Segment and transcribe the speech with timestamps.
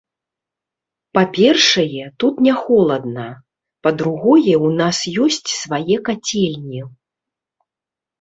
[1.15, 3.25] Па-першае, тут не холадна,
[3.87, 6.81] па-другое, у нас ёсць свае кацельні.